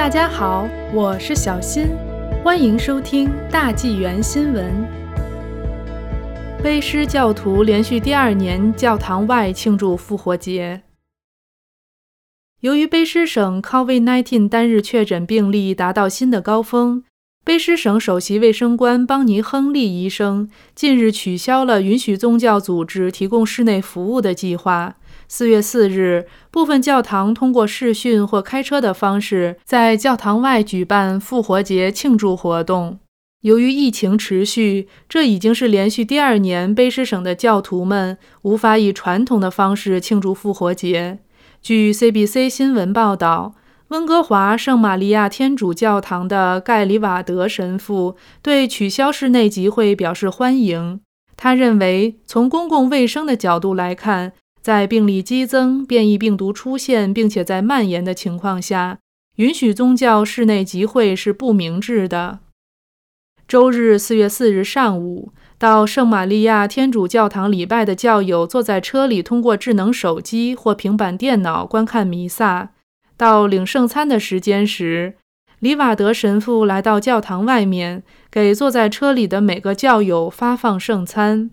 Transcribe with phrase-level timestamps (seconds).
[0.00, 1.88] 大家好，我是小新，
[2.42, 4.74] 欢迎收听大纪元新闻。
[6.64, 10.80] 卑诗教徒连续第二年教堂外庆祝复活节。
[12.60, 17.04] 由于卑诗省 COVID-19 单日确诊病例达到新的高峰，
[17.44, 24.96] 卑诗省首席卫生官邦尼·亨利医生近日取消了允许宗教组织提供室内服务的计划。
[25.32, 32.98] 四月四日，部分教堂通过视讯或开车的方式在教堂外举办复活节庆祝活动。
[33.42, 41.20] 由于疫情持续，这已经是连续第二年卑诗省的教徒们无法以传统的方式庆祝复活节。
[41.62, 43.54] 据 CBC 新闻报道，
[43.88, 51.00] 温哥华圣玛利亚天主教堂的盖里瓦德神父对取消室内集会表示欢迎。
[51.36, 58.98] 他认为，从公共卫生的角度来看，在病例激增、变异病毒出现并且在蔓延的情况下，
[59.36, 62.40] 允许宗教室内集会是不明智的。
[63.48, 65.32] 周日四月四日上午。
[65.58, 72.70] 到圣玛利亚天主教堂礼拜的教友坐在车里，通过智能手机或平板电脑观看弥撒。
[73.18, 75.16] 到领圣餐的时间时，
[75.58, 81.50] 里瓦德神父来到教堂外面，给坐在车里的每个教友发放圣餐。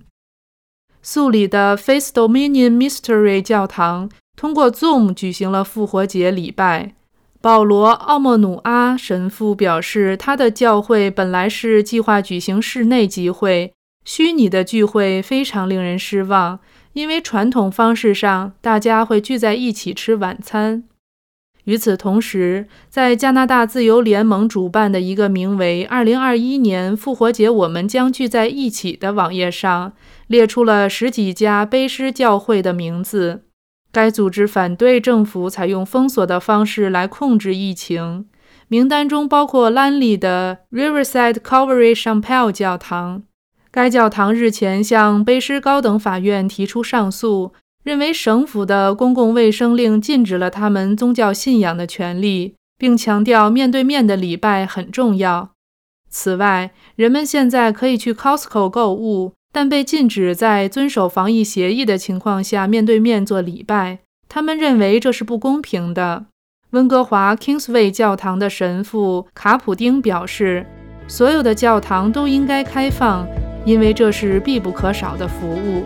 [1.09, 6.95] 素里的 Face Dominion Mystery 教堂通过 Zoom 举行了复活节礼拜。
[7.39, 13.71] 保罗·奥莫努阿神父表示，他的教会本来是计划举行室内集会。
[14.03, 16.59] 虚拟的聚会非常令人失望，
[16.91, 20.83] 因为传统方式上大家会聚在一起吃晚餐。
[21.67, 29.91] 与此同时，在加拿大自由联盟主办的一个名为“二零二一年复活节我们将聚在一起”的网页上，
[30.27, 33.43] 列出了十几家卑诗教会的名字。
[33.91, 38.27] 该组织反对政府采用封锁的方式来控制疫情。
[38.69, 43.23] 名单中包括兰利的 Riverside Calvary Chapel 教堂。
[43.69, 47.51] 该教堂日前向卑诗高等法院提出上诉，
[47.87, 55.51] 认为省府的公共卫生令禁止了他们宗教信仰的权利，并强调面对面的礼拜很重要。
[56.09, 63.99] 此外，人们现在可以去 Costco 购物，但被禁止在遵守防疫协议的情况下面对面做礼拜。
[64.27, 66.25] 他们认为这是不公平的。
[66.71, 70.65] 温哥华 Kingsway 教堂的神父卡普丁表示，
[71.07, 73.25] 所有的教堂都应该开放。
[73.63, 75.83] 因为这是必不可少的服务。